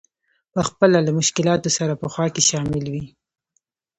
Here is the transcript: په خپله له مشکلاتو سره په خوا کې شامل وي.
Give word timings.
په 0.53 0.61
خپله 0.67 0.97
له 1.05 1.11
مشکلاتو 1.19 1.69
سره 1.77 1.93
په 2.01 2.07
خوا 2.13 2.25
کې 2.33 2.41
شامل 2.49 2.85
وي. 2.93 3.05